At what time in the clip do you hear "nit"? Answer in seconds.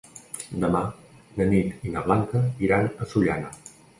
1.51-1.85